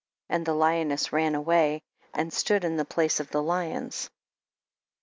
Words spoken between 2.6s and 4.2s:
in the place of the lions. 7.